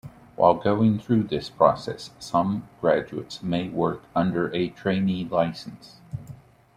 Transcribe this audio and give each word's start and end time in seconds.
While 0.35 0.55
going 0.55 0.97
through 0.97 1.25
this 1.25 1.51
process, 1.51 2.09
some 2.17 2.67
graduates 2.79 3.43
may 3.43 3.69
work 3.69 4.01
under 4.15 4.51
a 4.51 4.69
Trainee 4.69 5.25
License. 5.25 5.97